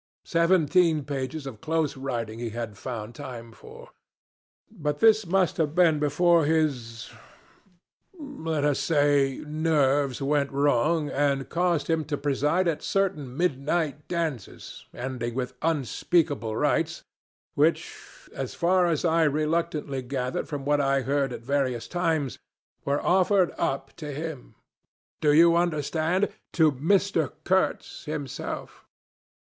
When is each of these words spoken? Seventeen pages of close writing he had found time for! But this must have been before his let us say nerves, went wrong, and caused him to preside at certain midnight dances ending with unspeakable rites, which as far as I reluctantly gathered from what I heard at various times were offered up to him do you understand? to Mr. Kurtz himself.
Seventeen 0.25 1.05
pages 1.05 1.45
of 1.45 1.61
close 1.61 1.95
writing 1.95 2.39
he 2.39 2.49
had 2.49 2.75
found 2.75 3.13
time 3.13 3.51
for! 3.51 3.91
But 4.71 4.97
this 4.97 5.27
must 5.27 5.57
have 5.57 5.75
been 5.75 5.99
before 5.99 6.45
his 6.45 7.11
let 8.19 8.65
us 8.65 8.79
say 8.79 9.43
nerves, 9.45 10.19
went 10.19 10.51
wrong, 10.51 11.11
and 11.11 11.47
caused 11.49 11.87
him 11.87 12.03
to 12.05 12.17
preside 12.17 12.67
at 12.67 12.81
certain 12.81 13.37
midnight 13.37 14.07
dances 14.07 14.87
ending 14.91 15.35
with 15.35 15.53
unspeakable 15.61 16.55
rites, 16.57 17.03
which 17.53 17.95
as 18.33 18.55
far 18.55 18.87
as 18.87 19.05
I 19.05 19.21
reluctantly 19.25 20.01
gathered 20.01 20.47
from 20.47 20.65
what 20.65 20.81
I 20.81 21.01
heard 21.01 21.31
at 21.31 21.43
various 21.43 21.87
times 21.87 22.39
were 22.85 23.03
offered 23.03 23.53
up 23.59 23.93
to 23.97 24.11
him 24.11 24.55
do 25.21 25.31
you 25.31 25.55
understand? 25.55 26.29
to 26.53 26.71
Mr. 26.71 27.31
Kurtz 27.43 28.05
himself. 28.05 28.87